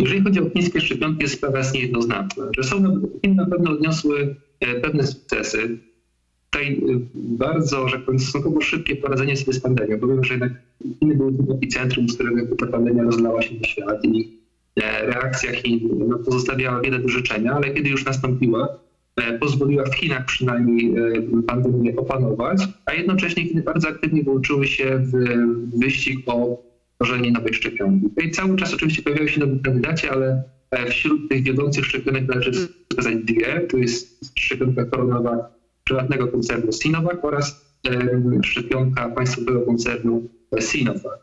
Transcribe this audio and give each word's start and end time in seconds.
Jeżeli 0.00 0.20
chodzi 0.20 0.40
o 0.40 0.50
chińskie 0.50 0.80
szczepionki, 0.80 1.28
sprawa 1.28 1.58
jest 1.58 1.74
niejednoznaczna. 1.74 2.48
Że 2.56 2.64
są 2.64 3.00
Chiny 3.22 3.34
na 3.34 3.46
pewno 3.46 3.70
odniosły 3.70 4.36
pewne 4.82 5.06
sukcesy. 5.06 5.78
Tutaj 6.50 6.80
bardzo, 7.14 7.88
że 7.88 8.02
stosunkowo 8.18 8.60
szybkie 8.60 8.96
poradzenie 8.96 9.36
sobie 9.36 9.52
z 9.52 9.60
pandemią. 9.60 9.98
Powiem, 9.98 10.24
że 10.24 10.34
jednak 10.34 10.52
Chiny 11.00 11.14
były 11.14 11.32
tym 11.32 11.50
epicentrum, 11.50 12.08
z 12.08 12.14
którego 12.14 12.56
ta 12.56 12.66
pandemia 12.66 13.02
rozlała 13.02 13.42
się 13.42 13.54
na 13.54 13.64
świat 13.64 14.04
i 14.04 14.40
reakcja 15.02 15.52
Chin 15.52 15.88
no, 16.08 16.18
pozostawiała 16.18 16.80
wiele 16.80 16.98
do 16.98 17.08
życzenia, 17.08 17.52
ale 17.52 17.70
kiedy 17.70 17.88
już 17.88 18.04
nastąpiła, 18.04 18.78
E, 19.16 19.38
pozwoliła 19.38 19.84
w 19.84 19.94
Chinach 19.94 20.24
przynajmniej 20.24 20.94
e, 20.96 21.42
pandemię 21.46 21.96
opanować, 21.96 22.68
a 22.86 22.94
jednocześnie 22.94 23.44
Chiny 23.44 23.62
bardzo 23.62 23.88
aktywnie 23.88 24.22
włączyły 24.22 24.66
się 24.66 24.98
w 24.98 25.12
wyścig 25.78 26.18
o 26.26 26.62
tworzenie 27.00 27.32
nowej 27.32 27.54
szczepionki. 27.54 28.06
I 28.24 28.30
cały 28.30 28.56
czas 28.56 28.74
oczywiście 28.74 29.02
pojawiają 29.02 29.28
się 29.28 29.40
nowi 29.40 29.60
kandydaci, 29.60 30.08
ale 30.08 30.42
e, 30.70 30.86
wśród 30.86 31.28
tych 31.28 31.42
wiodących 31.42 31.84
szczepionek 31.84 32.28
należy 32.28 32.52
wskazać 32.52 33.16
dwie. 33.16 33.60
To 33.60 33.76
jest 33.76 34.20
szczepionka 34.38 34.84
koronowa 34.84 35.50
prywatnego 35.84 36.28
koncernu 36.28 36.72
Sinovac 36.72 37.18
oraz 37.22 37.70
szczepionka 38.42 39.08
państwowego 39.08 39.60
koncernu 39.60 40.28
Sinovac. 40.60 41.20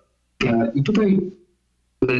I 0.76 0.84
tutaj 0.84 1.20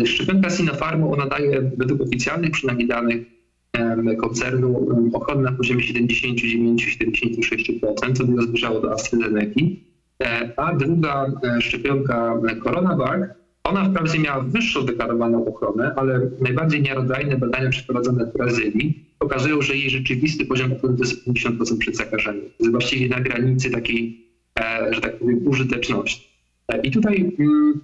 szczepionka 0.06 0.50
Sinopharmu, 0.50 1.14
ona 1.14 1.26
daje 1.26 1.72
według 1.78 2.02
oficjalnych 2.02 2.52
przynajmniej 2.52 2.88
danych 2.88 3.26
koncernu 4.22 4.90
ochronę 5.14 5.42
na 5.42 5.52
poziomie 5.58 5.84
79-76%, 5.84 8.14
co 8.14 8.24
by 8.24 8.42
zbliżało 8.42 8.82
do 8.82 8.94
AstraZeneca. 8.94 9.60
E, 10.24 10.54
a 10.58 10.76
druga 10.76 11.26
e, 11.44 11.62
szczepionka 11.62 12.40
CoronaVac, 12.64 13.22
ona 13.68 13.90
wprawdzie 13.90 14.20
miała 14.20 14.44
wyższą 14.44 14.86
deklarowaną 14.86 15.46
ochronę, 15.46 15.94
ale 15.96 16.30
najbardziej 16.42 16.82
miarodajne 16.82 17.38
badania 17.38 17.70
przeprowadzone 17.70 18.26
w 18.26 18.34
Brazylii 18.34 19.06
pokazują, 19.20 19.62
że 19.62 19.76
jej 19.76 19.90
rzeczywisty 19.90 20.46
poziom 20.46 20.74
ochrony 20.74 20.98
to 20.98 21.04
jest 21.04 21.28
50% 21.28 21.78
przed 21.78 21.98
zakażeniem. 21.98 22.42
To 22.42 22.56
jest 22.60 22.72
właściwie 22.72 23.10
na 23.10 23.22
granicy 23.22 23.72
takiej, 23.72 24.26
e, 24.60 24.94
że 24.94 25.02
tak 25.02 25.20
powiem, 25.20 25.48
użyteczności. 25.48 26.28
I 26.84 26.92
tutaj, 26.92 27.36
mm, 27.40 27.82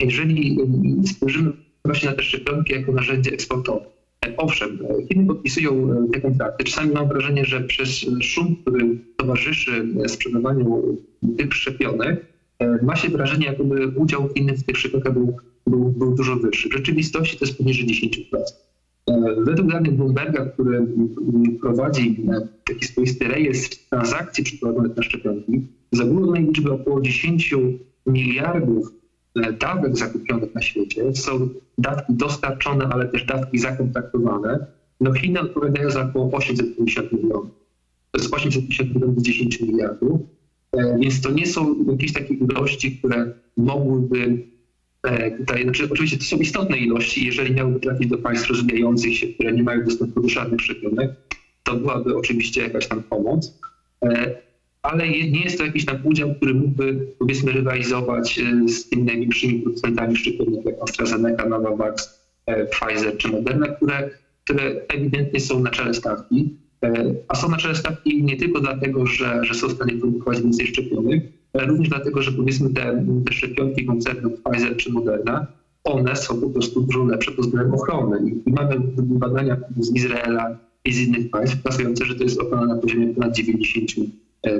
jeżeli 0.00 0.58
spojrzymy 1.06 1.52
właśnie 1.84 2.10
na 2.10 2.16
te 2.16 2.22
szczepionki 2.22 2.72
jako 2.72 2.92
narzędzie 2.92 3.32
eksportowe, 3.32 3.94
Owszem, 4.36 4.78
Chiny 5.08 5.26
podpisują 5.26 5.92
e, 5.92 6.08
te 6.12 6.20
kontrakty. 6.20 6.64
Czasami 6.64 6.92
mam 6.92 7.08
wrażenie, 7.08 7.44
że 7.44 7.60
przez 7.60 8.06
szum, 8.20 8.56
który 8.56 8.98
towarzyszy 9.16 9.86
sprzedawaniu 10.06 10.98
tych 11.38 11.54
szczepionek, 11.54 12.20
e, 12.20 12.33
ma 12.82 12.96
się 12.96 13.08
wrażenie, 13.08 13.46
jakby 13.46 13.88
udział 13.88 14.28
Chin 14.28 14.56
w 14.56 14.64
tych 14.64 14.76
szczepionkach 14.76 15.12
był, 15.12 15.36
był, 15.66 15.88
był 15.88 16.14
dużo 16.14 16.36
wyższy. 16.36 16.68
W 16.68 16.72
rzeczywistości 16.72 17.38
to 17.38 17.44
jest 17.44 17.58
poniżej 17.58 17.86
10%. 17.86 18.38
E, 19.10 19.34
według 19.44 19.72
danych 19.72 19.96
Bloomberga, 19.96 20.46
który 20.46 20.86
prowadzi 21.60 22.26
taki 22.64 22.86
swoisty 22.86 23.28
rejestr 23.28 23.76
transakcji 23.90 24.44
przeprowadzonych 24.44 24.96
na 24.96 25.02
szczepionki, 25.02 25.66
z 25.92 26.00
ogólnej 26.00 26.44
liczby 26.44 26.72
około 26.72 27.00
10 27.00 27.54
miliardów 28.06 28.92
dawek 29.60 29.96
zakupionych 29.96 30.54
na 30.54 30.62
świecie, 30.62 31.14
są 31.14 31.48
dawki 31.78 32.14
dostarczone, 32.14 32.84
ale 32.84 33.08
też 33.08 33.24
dawki 33.24 33.58
zakontraktowane. 33.58 34.66
No 35.00 35.12
Chiny 35.12 35.40
odpowiadają 35.40 35.90
za 35.90 36.02
około 36.02 36.32
850 36.32 37.12
milionów. 37.12 37.46
To 38.10 38.20
jest 38.20 38.34
850 38.34 38.94
milionów 38.94 39.20
z 39.20 39.22
10 39.22 39.60
miliardów. 39.60 40.20
E, 40.76 40.98
więc 40.98 41.20
to 41.20 41.30
nie 41.30 41.46
są 41.46 41.84
jakieś 41.90 42.12
takie 42.12 42.34
ilości, 42.34 42.98
które 42.98 43.32
mogłyby 43.56 44.46
e, 45.02 45.30
tutaj, 45.30 45.62
znaczy 45.62 45.88
oczywiście 45.90 46.18
to 46.18 46.24
są 46.24 46.36
istotne 46.36 46.78
ilości, 46.78 47.26
jeżeli 47.26 47.54
miałyby 47.54 47.80
trafić 47.80 48.08
do 48.08 48.18
państw 48.18 48.48
rozwijających 48.48 49.16
się, 49.16 49.26
które 49.26 49.52
nie 49.52 49.62
mają 49.62 49.84
dostępu 49.84 50.20
do 50.20 50.28
żadnych 50.28 50.60
szczepionek, 50.60 51.10
to 51.62 51.74
byłaby 51.74 52.16
oczywiście 52.16 52.62
jakaś 52.62 52.88
tam 52.88 53.02
pomoc. 53.02 53.58
E, 54.04 54.34
ale 54.82 55.08
nie 55.08 55.40
jest 55.44 55.58
to 55.58 55.64
jakiś 55.64 55.84
tam 55.84 55.96
udział, 56.04 56.34
który 56.34 56.54
mógłby 56.54 57.06
powiedzmy 57.18 57.52
rywalizować 57.52 58.40
z 58.66 58.88
tymi 58.88 59.02
największymi 59.02 59.62
producentami 59.62 60.16
szczepionek 60.16 60.64
jak 60.64 60.74
AstraZeneca, 60.82 61.48
Novavax, 61.48 62.20
Pfizer 62.70 63.16
czy 63.16 63.28
Moderna, 63.28 63.68
które, 63.68 64.10
które 64.44 64.62
ewidentnie 64.88 65.40
są 65.40 65.60
na 65.60 65.70
czele 65.70 65.94
stawki. 65.94 66.56
E, 66.84 67.14
a 67.28 67.34
są 67.34 67.48
na 67.48 67.56
czele 67.56 67.74
stawki 67.74 68.22
nie 68.22 68.36
tylko 68.36 68.60
dlatego, 68.60 69.06
że, 69.06 69.44
że 69.44 69.54
są 69.54 69.68
w 69.68 69.72
stanie 69.72 69.92
produkować 69.92 70.40
więcej 70.40 70.66
szczepionek, 70.66 71.22
ale 71.52 71.66
również 71.66 71.88
dlatego, 71.88 72.22
że 72.22 72.32
powiedzmy 72.32 72.70
te, 72.70 73.04
te 73.26 73.32
szczepionki 73.32 73.86
koncernów 73.86 74.32
Pfizer 74.42 74.76
czy 74.76 74.92
Moderna, 74.92 75.46
one 75.84 76.16
są 76.16 76.40
po 76.40 76.50
prostu 76.50 76.80
dużo 76.80 77.04
lepsze 77.04 77.32
pod 77.32 77.44
względem 77.44 77.74
ochrony. 77.74 78.30
I 78.46 78.52
mamy 78.52 78.80
badania 78.98 79.56
z 79.76 79.94
Izraela 79.94 80.58
i 80.84 80.92
z 80.92 81.00
innych 81.00 81.30
państw 81.30 81.62
pokazujące, 81.62 82.04
że 82.04 82.14
to 82.14 82.22
jest 82.22 82.40
ochrona 82.40 82.66
na 82.66 82.80
poziomie 82.80 83.14
ponad 83.14 83.36
90 83.36 83.90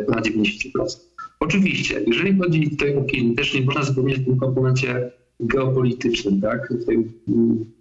ponad 0.07 0.27
90%. 0.27 0.99
Oczywiście, 1.41 2.01
jeżeli 2.07 2.39
chodzi 2.39 2.77
o 2.99 3.09
Chiny, 3.09 3.35
też 3.35 3.55
nie 3.55 3.63
można 3.63 3.83
zapomnieć 3.83 4.19
o 4.19 4.25
tym 4.25 4.37
komponencie 4.37 5.11
geopolitycznym, 5.41 6.41
tak? 6.41 6.69
Tutaj 6.69 7.05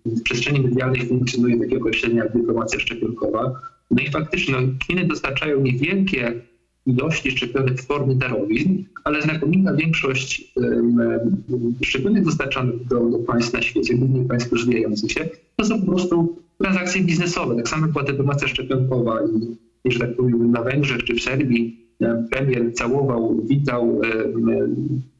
w 0.06 0.22
przestrzeni 0.22 0.60
medialnej 0.62 1.08
funkcjonuje 1.08 1.60
takie 1.60 1.78
określenie 1.78 2.16
jak 2.16 2.34
dyplomacja 2.34 2.80
szczepionkowa. 2.80 3.60
No 3.92 4.04
i 4.04 4.12
faktycznie 4.12 4.54
no, 4.54 4.60
Chiny 4.88 5.08
dostarczają 5.08 5.62
niewielkie 5.62 6.42
ilości 6.86 7.32
szczepionek 7.32 7.82
w 7.82 7.86
formie 7.86 8.16
darowizn, 8.16 8.84
ale 9.04 9.22
znakomita 9.22 9.74
większość 9.74 10.54
um, 10.56 10.98
szczepionek 11.84 12.24
dostarczanych 12.24 12.88
do, 12.88 13.10
do, 13.10 13.20
państw 13.20 13.54
na 13.54 13.62
świecie, 13.62 13.96
głównie 13.96 14.26
państw 14.26 14.52
rozwijających 14.52 15.12
się, 15.12 15.30
to 15.56 15.66
są 15.66 15.80
po 15.82 15.86
prostu 15.86 16.38
transakcje 16.58 17.04
biznesowe. 17.04 17.56
Tak 17.56 17.70
samo 17.70 17.88
była 17.88 18.04
dyplomacja 18.04 18.48
szczepionkowa 18.48 19.20
i, 19.86 19.92
że 19.92 20.00
tak 20.00 20.16
powiem, 20.16 20.52
na 20.52 20.62
Węgrzech 20.62 21.04
czy 21.04 21.16
w 21.16 21.22
Serbii 21.22 21.84
premier 22.32 22.74
całował, 22.74 23.42
witał 23.46 24.02
te 24.02 25.13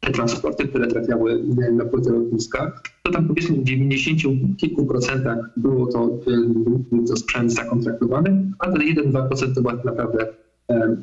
transporty, 0.00 0.68
które 0.68 0.86
trafiały 0.86 1.44
na 1.72 1.84
płytę 1.84 2.10
lotniska, 2.10 2.80
to 3.02 3.12
tam 3.12 3.28
powiedzmy 3.28 3.56
w 3.56 3.64
90 3.64 4.22
kilku 4.56 4.86
procentach 4.86 5.38
było 5.56 5.86
to, 5.86 6.04
e, 6.04 7.04
to 7.06 7.16
sprzęt 7.16 7.52
zakontraktowany, 7.52 8.52
a 8.58 8.72
ten 8.72 8.82
1-2% 8.82 9.54
to 9.54 9.62
była 9.62 9.76
tak 9.76 9.84
naprawdę 9.84 10.26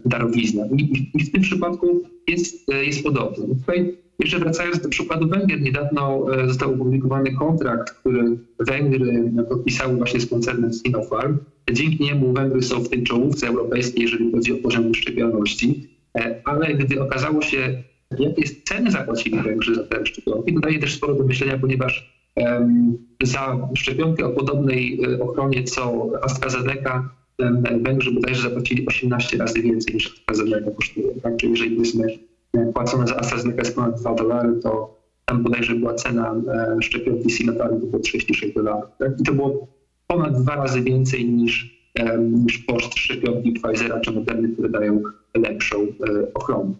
darowizna. 0.05 0.65
I, 0.77 1.09
I, 1.13 1.25
w 1.25 1.31
tym 1.31 1.41
przypadku 1.41 2.01
jest, 2.27 2.67
jest 2.85 3.03
podobnie. 3.03 3.55
Tutaj 3.55 3.97
jeszcze 4.19 4.39
wracając 4.39 4.79
do 4.79 4.89
przykładu 4.89 5.27
Węgier, 5.27 5.61
niedawno 5.61 6.25
został 6.47 6.73
opublikowany 6.73 7.33
kontrakt, 7.33 7.91
który 7.91 8.37
Węgry 8.59 9.31
podpisały 9.49 9.95
właśnie 9.95 10.19
z 10.19 10.29
koncernem 10.29 10.73
Sinopharm 10.73 11.37
Dzięki 11.71 12.03
niemu 12.03 12.33
Węgry 12.33 12.61
są 12.61 12.79
w 12.79 12.89
tej 12.89 13.03
czołówce 13.03 13.47
europejskiej, 13.47 14.01
jeżeli 14.01 14.31
chodzi 14.31 14.53
o 14.53 14.63
poziom 14.63 14.95
szczepioności. 14.95 15.89
E, 16.15 16.41
ale 16.45 16.73
gdy 16.73 17.01
okazało 17.01 17.41
się, 17.41 17.83
jakie 18.11 18.43
ceny 18.63 18.91
zapłacili 18.91 19.41
Węgrzy 19.41 19.75
za 19.75 19.83
te 19.83 20.05
szczepionki, 20.05 20.53
to 20.53 20.59
daje 20.59 20.79
też 20.79 20.95
sporo 20.95 21.13
do 21.13 21.23
myślenia, 21.23 21.57
ponieważ 21.57 22.17
um, 22.35 22.97
za 23.23 23.69
szczepionkę 23.75 24.25
o 24.25 24.29
podobnej 24.29 24.99
e, 25.03 25.23
ochronie 25.23 25.63
co 25.63 26.09
AstraZeneca 26.21 27.09
um, 27.39 27.63
Węgrzy 27.83 28.11
bodajże 28.11 28.41
zapłacili 28.41 28.87
18 28.87 29.37
razy 29.37 29.61
więcej 29.61 29.93
niż 29.93 30.07
AstraZeneca 30.07 30.71
kosztuje. 30.71 31.21
Tak? 31.23 31.37
Czyli 31.37 31.51
jeżeli 31.51 31.75
powiedzmy 31.75 32.07
e, 32.53 32.73
płacone 32.73 33.07
za 33.07 33.15
AstraZeneca 33.15 33.59
jest 33.59 33.75
ponad 33.75 33.99
2 33.99 34.13
dolary, 34.13 34.59
to 34.63 34.97
tam 35.25 35.43
bodajże 35.43 35.75
była 35.75 35.93
cena 35.93 36.35
e, 36.53 36.81
szczepionki 36.81 37.29
Sinopharm 37.29 37.81
to 37.81 37.85
było 37.85 38.01
36 38.01 38.53
dolarów. 38.53 38.89
Tak? 38.99 39.19
I 39.19 39.23
to 39.23 39.33
było 39.33 39.67
ponad 40.07 40.41
dwa 40.41 40.55
razy 40.55 40.81
więcej 40.81 41.25
niż, 41.25 41.77
niż 42.19 42.65
szczepionki 42.95 43.51
Pfizera 43.51 43.99
czy 43.99 44.11
Moderny, 44.11 44.49
które 44.49 44.69
dają 44.69 45.01
lepszą 45.35 45.87
ochronę. 46.33 46.73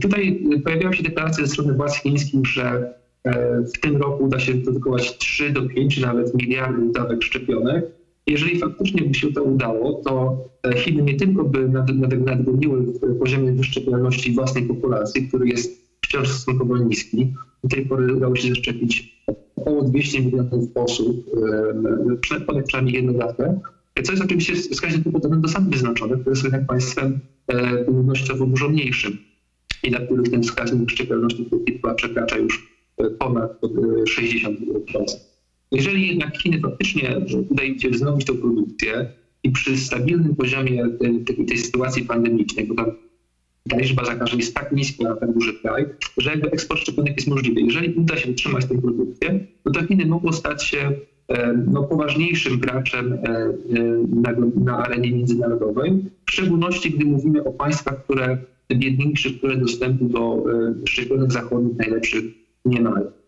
Tutaj 0.00 0.44
pojawiają 0.64 0.92
się 0.92 1.02
deklaracje 1.02 1.46
ze 1.46 1.52
strony 1.52 1.74
władz 1.74 1.96
chińskich, 1.96 2.46
że 2.46 2.94
e, 3.24 3.62
w 3.62 3.80
tym 3.80 3.96
roku 3.96 4.24
uda 4.24 4.38
się 4.38 4.54
produkować 4.54 5.18
3 5.18 5.50
do 5.50 5.68
5 5.68 5.98
nawet 5.98 6.34
miliardów 6.34 6.92
dawek 6.92 7.22
szczepionek. 7.22 7.84
Jeżeli 8.26 8.58
faktycznie 8.58 9.02
by 9.02 9.14
się 9.14 9.32
to 9.32 9.42
udało, 9.42 10.02
to 10.04 10.44
e, 10.66 10.76
Chiny 10.76 11.02
nie 11.02 11.16
tylko 11.16 11.44
by 11.44 11.68
nadgoniły 12.18 12.86
poziomie 13.18 13.52
wyszczepialności 13.52 14.32
własnej 14.32 14.64
populacji, 14.64 15.28
który 15.28 15.48
jest 15.48 15.84
wciąż 16.00 16.28
stosunkowo 16.28 16.78
niski. 16.78 17.34
Do 17.64 17.68
tej 17.68 17.86
pory 17.86 18.14
udało 18.14 18.36
się 18.36 18.48
zaszczepić 18.48 19.24
około 19.56 19.82
200 19.82 20.20
milionów 20.20 20.70
osób, 20.74 21.24
podać 22.46 22.66
przynajmniej 22.66 22.94
jedną 22.94 23.12
dawkę, 23.12 23.60
co 24.02 24.12
jest 24.12 24.24
oczywiście 24.24 24.54
wskaźnikiem 24.54 25.12
podobnym 25.12 25.40
do 25.40 25.48
Stanów 25.48 25.74
Zjednoczonych, 25.74 26.20
które 26.20 26.36
są 26.36 26.44
jednak 26.44 26.66
państwem 26.66 27.18
e, 27.48 27.84
ludnościowo 27.84 28.46
dużo 28.46 28.68
mniejszym 28.68 29.18
i 29.84 29.90
dla 29.90 30.00
których 30.00 30.30
ten 30.30 30.42
wskaźnik 30.42 30.90
szczepionności 30.90 31.46
chyba 31.68 31.94
przekracza 31.94 32.38
już 32.38 32.68
e, 32.98 33.10
ponad 33.10 33.60
60%. 34.18 34.56
E, 34.94 35.04
Jeżeli 35.72 36.08
jednak 36.08 36.38
Chiny 36.38 36.60
faktycznie 36.60 37.16
uda 37.50 37.62
im 37.64 37.78
się 37.78 37.90
wznowić 37.90 38.26
tę 38.26 38.34
produkcję 38.34 39.12
i 39.42 39.50
przy 39.50 39.76
stabilnym 39.76 40.36
poziomie 40.36 40.84
tej, 41.26 41.46
tej 41.46 41.58
sytuacji 41.58 42.04
pandemicznej, 42.04 42.66
bo 42.66 42.74
tam 42.74 42.92
ta 43.70 43.76
liczba 43.78 44.04
zakażeń 44.04 44.38
jest 44.38 44.54
tak 44.54 44.72
niska 44.72 45.04
na 45.04 45.16
tak 45.16 45.32
duży 45.32 45.54
kraj, 45.54 45.86
że 46.16 46.30
jakby 46.30 46.50
eksport 46.50 46.80
szczepionek 46.80 47.16
jest 47.16 47.28
możliwy. 47.28 47.60
Jeżeli 47.60 47.94
uda 47.94 48.16
się 48.16 48.30
utrzymać 48.30 48.66
tę 48.66 48.78
produkcję, 48.78 49.46
no 49.64 49.72
to 49.72 49.86
Chiny 49.86 50.06
mogą 50.06 50.32
stać 50.32 50.64
się 50.64 50.92
no, 51.72 51.82
poważniejszym 51.82 52.58
graczem 52.58 53.18
na, 54.08 54.32
na 54.64 54.78
arenie 54.78 55.12
międzynarodowej, 55.12 55.92
w 56.26 56.30
szczególności 56.30 56.90
gdy 56.90 57.04
mówimy 57.04 57.44
o 57.44 57.52
państwach, 57.52 58.04
które 58.04 58.38
biedniejszych, 58.68 59.38
które 59.38 59.56
dostępu 59.56 60.08
do 60.08 60.44
szczepionek 60.84 61.32
zachodnich 61.32 61.76
najlepszych 61.76 62.24
nie 62.64 62.80
mają. 62.80 63.23